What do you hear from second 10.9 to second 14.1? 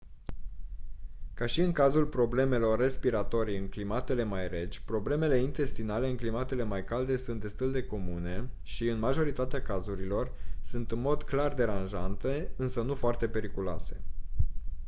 în mod clar deranjante însă nu foarte periculoase